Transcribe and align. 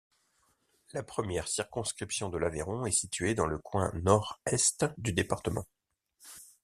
La 0.93 1.03
première 1.03 1.47
circonscription 1.47 2.29
de 2.29 2.39
l'Aveyron 2.39 2.87
est 2.87 2.91
située 2.91 3.35
dans 3.35 3.45
le 3.45 3.59
coin 3.59 3.91
nord-est 3.93 4.83
du 4.97 5.13
département. 5.13 5.67